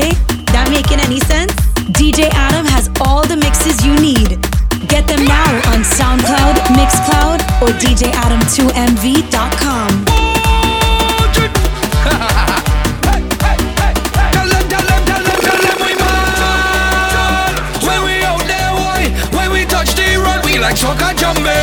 today? 0.02 0.18
That 0.52 0.68
making 0.72 1.00
any 1.00 1.20
sense? 1.22 1.54
DJ 1.92 2.30
Adam 2.34 2.66
has 2.66 2.90
all 3.02 3.28
the 3.28 3.36
mixes 3.36 3.86
you 3.86 3.94
need. 4.00 4.40
Get 4.88 5.06
them 5.08 5.26
now 5.26 5.52
on 5.72 5.84
SoundCloud, 5.84 6.56
Mixcloud, 6.76 7.42
or 7.62 7.70
DJAdam2MV.com. 7.80 10.06
Like 20.62 20.78
soccer 20.78 21.14
jumping 21.16 21.61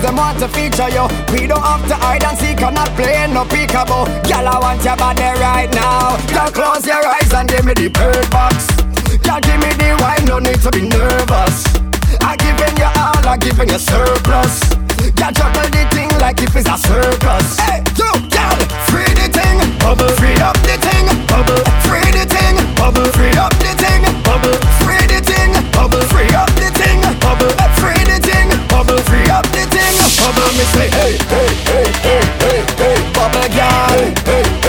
things 0.00 0.06
them 0.06 0.16
want 0.16 0.38
to 0.38 0.48
feature 0.48 0.88
you. 0.88 1.06
We 1.32 1.46
don't 1.46 1.62
have 1.62 1.86
to 1.88 1.94
hide 1.94 2.24
and 2.24 2.38
seek 2.38 2.60
and 2.62 2.74
not 2.74 2.88
play 2.96 3.26
no 3.32 3.44
peekaboo. 3.44 4.06
Girl, 4.28 4.48
I 4.48 4.58
want 4.58 4.84
your 4.84 4.96
body 4.96 5.30
right 5.40 5.70
now. 5.72 6.16
Girl, 6.32 6.50
close 6.50 6.86
your 6.86 7.04
eyes 7.06 7.32
and 7.32 7.48
give 7.48 7.64
me 7.64 7.74
the 7.74 7.88
bird 7.88 8.28
box. 8.30 8.66
Girl, 9.24 9.40
give 9.40 9.60
me 9.60 9.70
the 9.76 9.96
wine, 10.00 10.24
no 10.26 10.38
need 10.38 10.60
to 10.62 10.70
be 10.70 10.82
nervous. 10.88 11.64
I 12.20 12.36
giving 12.36 12.76
you 12.76 12.90
all, 12.96 13.24
I 13.28 13.36
giving 13.36 13.68
you 13.68 13.78
surplus. 13.78 14.60
Girl, 15.16 15.32
juggle 15.32 15.68
the 15.70 15.84
thing 15.92 16.10
like 16.20 16.40
if 16.42 16.56
it's 16.56 16.68
a 16.68 16.76
circus. 16.76 17.58
Hey, 17.60 17.84
you, 17.96 18.10
girl, 18.32 18.58
free 18.88 19.12
the 19.14 19.28
thing, 19.28 19.58
bubble. 19.78 20.10
Free 20.16 20.38
up 20.40 20.56
the 20.64 20.76
thing, 20.80 21.06
bubble. 21.28 21.62
Free 21.86 22.10
the 22.12 22.24
thing, 22.24 22.56
bubble. 22.76 23.08
Free 23.12 23.36
up 23.36 23.52
the 23.60 23.72
thing, 23.76 24.02
bubble. 24.24 24.79
hey, 34.10 34.42
hey. 34.42 34.59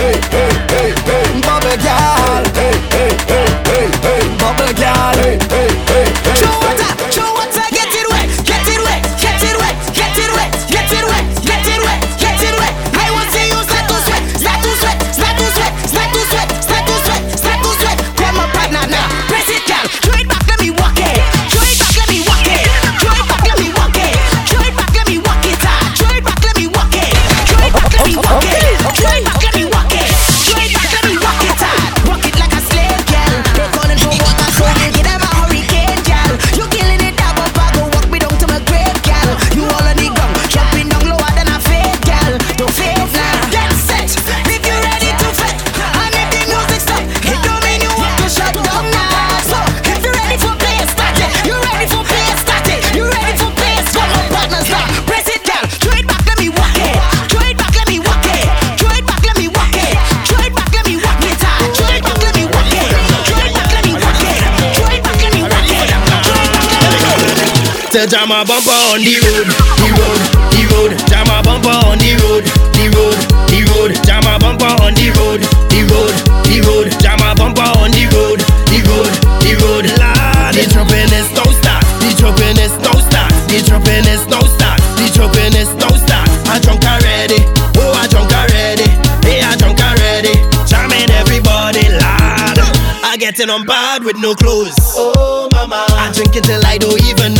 Say 67.92 68.06
jam 68.06 68.32
a 68.32 68.40
bumper 68.40 68.72
on 68.88 69.04
the 69.04 69.20
road, 69.20 69.44
the 69.76 69.88
road, 69.92 70.20
the 70.48 70.64
road. 70.72 70.92
Jam 71.12 71.28
a 71.28 71.44
bumper 71.44 71.76
on 71.84 72.00
the 72.00 72.16
road, 72.24 72.40
the 72.72 72.88
road, 72.88 73.20
the 73.52 73.60
road. 73.68 73.92
Jam 74.08 74.24
a 74.24 74.40
bumper 74.40 74.64
on 74.80 74.96
the 74.96 75.12
road, 75.20 75.44
the 75.68 75.84
road, 75.92 76.16
the 76.48 76.56
road. 76.64 76.88
Jam 77.04 77.20
a 77.20 77.36
bumper 77.36 77.60
on 77.60 77.92
the 77.92 78.08
road, 78.16 78.40
the 78.72 78.80
road, 78.88 79.12
the 79.44 79.52
road. 79.60 79.84
La, 80.00 80.48
the 80.56 80.64
jumping 80.72 81.12
is 81.12 81.28
no 81.36 81.44
stop, 81.52 81.84
the 82.00 82.08
jumping 82.16 82.56
is 82.56 82.72
no 82.80 82.96
stop, 82.96 83.28
the 83.52 83.60
jumping 83.60 84.08
is 84.08 84.24
no 84.24 84.40
stop, 84.40 84.80
the 84.96 85.12
jumping 85.12 85.52
is 85.52 85.68
no 85.76 85.92
stop. 85.92 86.24
I 86.48 86.64
drunk 86.64 86.88
already, 86.88 87.44
oh 87.76 87.92
I 87.92 88.08
drunk 88.08 88.32
already, 88.32 88.88
hey 89.28 89.44
I 89.44 89.52
drunk 89.60 89.84
already. 89.84 90.32
Jamming 90.64 91.12
everybody 91.20 91.84
loud. 92.00 92.56
I 93.04 93.20
getting 93.20 93.50
on 93.50 93.66
bad 93.66 94.04
with 94.04 94.16
no 94.16 94.32
clothes. 94.32 94.72
Oh 94.96 95.52
mama, 95.52 95.84
I 96.00 96.08
drink 96.16 96.34
it 96.36 96.44
till 96.44 96.64
I 96.64 96.78
don't 96.78 96.96
even 97.04 97.31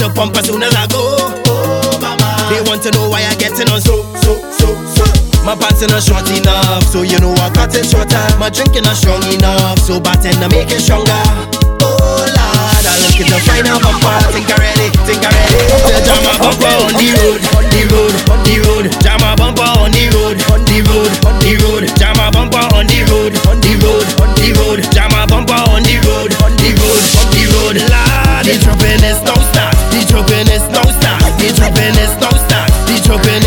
to 0.00 0.08
pump 0.16 0.36
as 0.36 0.48
soon 0.48 0.62
as 0.62 0.72
I 0.72 0.88
go. 0.88 1.20
Oh, 1.44 1.92
mama. 2.00 2.48
They 2.48 2.64
want 2.64 2.80
to 2.88 2.90
know 2.96 3.12
why 3.12 3.20
I'm 3.20 3.36
getting 3.36 3.68
on 3.68 3.80
so, 3.84 4.00
so, 4.24 4.32
so, 4.48 4.68
so. 4.96 5.04
My 5.44 5.52
pants 5.52 5.84
are 5.84 5.92
not 5.92 6.00
short 6.00 6.24
enough, 6.32 6.84
so 6.88 7.02
you 7.04 7.20
know 7.20 7.36
I 7.36 7.52
cut 7.52 7.76
it 7.76 7.84
shorter. 7.84 8.20
My 8.40 8.48
drinking 8.48 8.88
not 8.88 8.96
strong 8.96 9.20
enough, 9.28 9.78
so 9.80 10.00
bartender 10.00 10.48
make 10.48 10.72
it 10.72 10.80
stronger. 10.80 11.12
Oh 11.84 12.24
Lord, 12.24 12.84
I 12.88 12.94
look 13.04 13.20
at 13.20 13.28
the 13.28 13.38
final 13.44 13.76
bumper. 13.80 14.16
Think 14.32 14.48
I'm 14.48 14.60
ready, 14.60 14.88
think 15.04 15.20
I'm 15.20 15.32
ready. 15.36 15.60
The 15.84 16.00
drama 16.08 16.32
bumper 16.48 16.72
on 16.80 16.92
the 16.96 17.08
road, 17.20 17.40
on 17.56 17.64
the 17.68 17.82
road, 17.92 18.14
on 18.32 18.40
the 18.44 18.54
road. 18.64 18.84
Drama 19.04 19.36
bumper 19.36 19.68
on 19.80 19.90
the 19.92 20.04
road, 20.16 20.38
on 20.48 20.60
the 20.64 20.78
road, 20.88 21.12
on 21.28 21.36
the 21.44 21.52
road. 21.60 21.84
Drama 22.00 22.32
bumper 22.32 22.64
on 22.72 22.84
the 22.88 23.00
road, 23.10 23.32
on 23.48 23.58
the 23.60 23.72
road, 23.84 24.06
on 24.22 24.30
the 24.38 24.48
road. 24.60 24.80
Jama 24.92 25.09
He's 31.40 31.56
dropping 31.56 31.94
this 31.96 32.12
no. 32.20 32.68
He's 32.88 33.00
dropping 33.00 33.40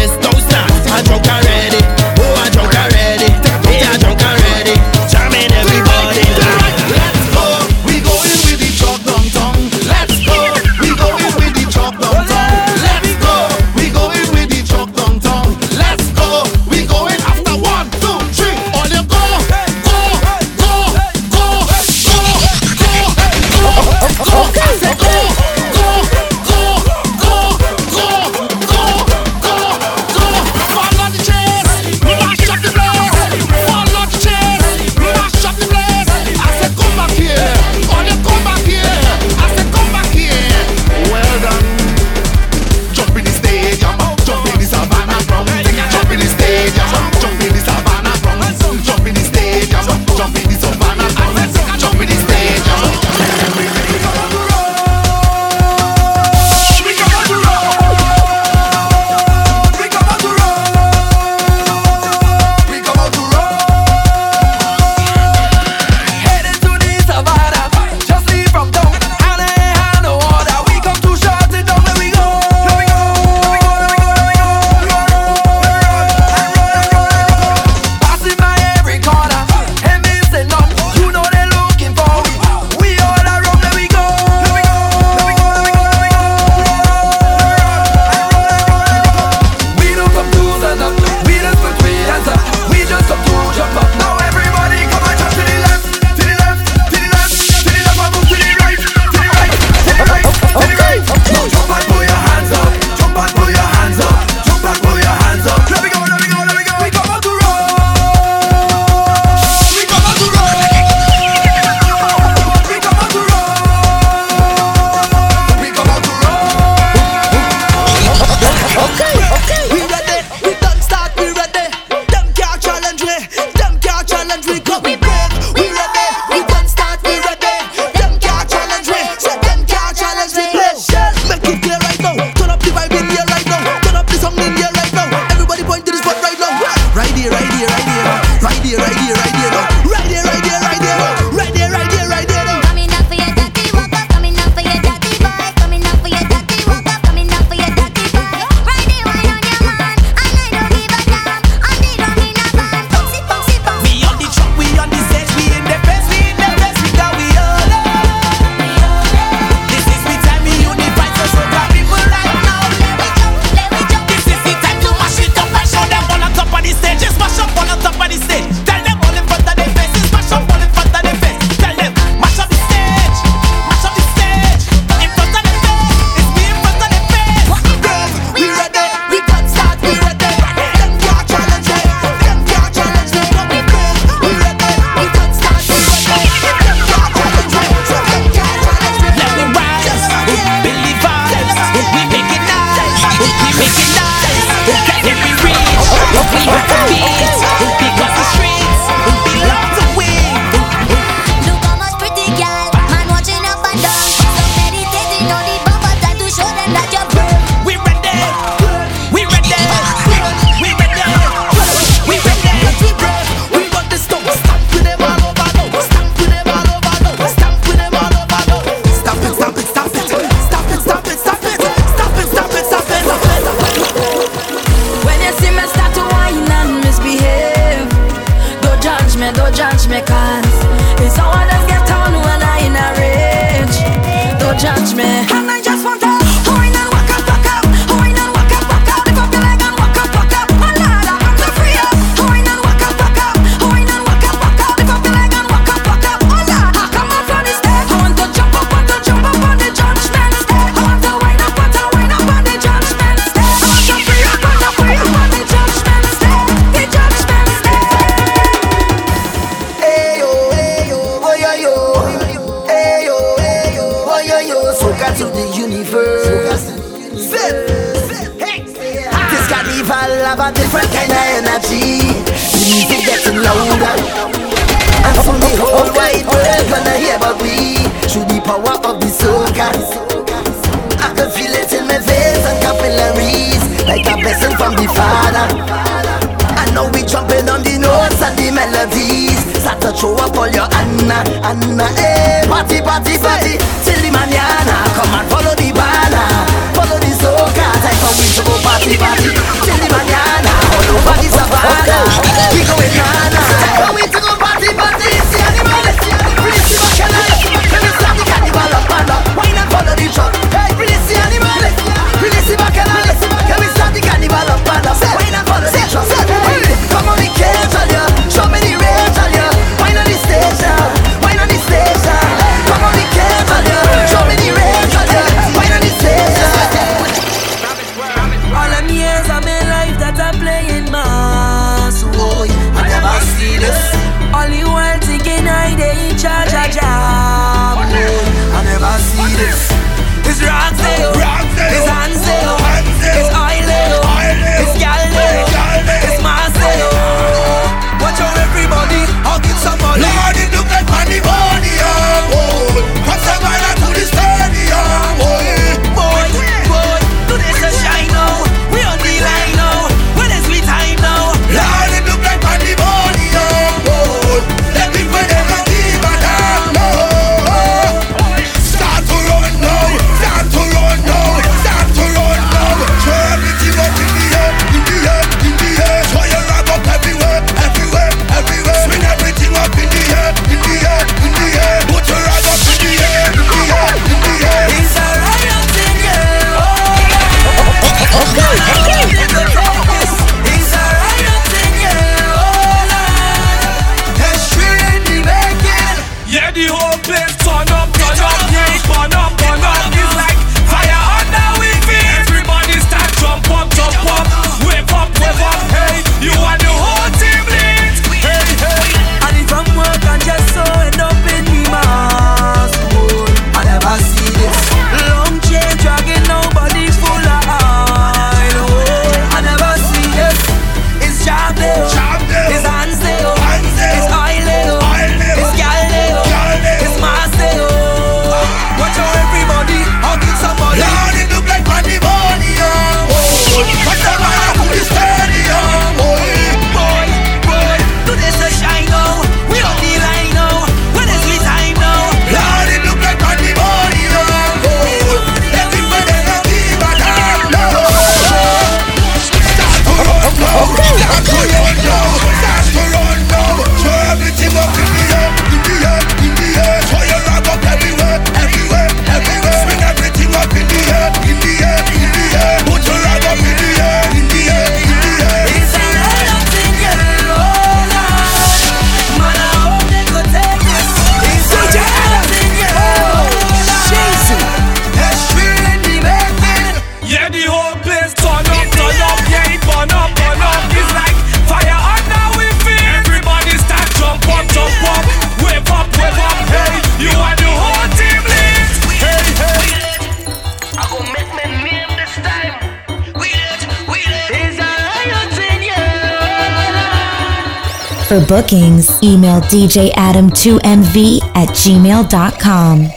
bookings, 498.34 498.90
email 499.04 499.40
djadam2mv 499.42 500.98
at 501.36 501.50
gmail.com. 501.50 502.90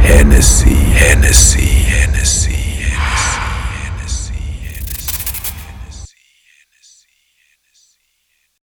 Hennessy, 0.00 0.74
Hennessy, 0.74 0.74
Hennessy. 1.00 1.67